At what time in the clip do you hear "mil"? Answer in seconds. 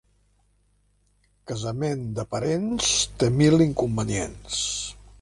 3.39-3.69